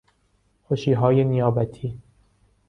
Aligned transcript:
خوشیهای 0.63 1.23
نیابتی 1.23 1.99